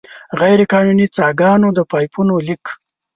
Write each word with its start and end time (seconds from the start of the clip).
غیرقانوني 0.39 1.07
څاګانو، 1.17 1.69
د 1.77 1.79
پایپونو 1.91 2.35
لیک. 2.47 2.63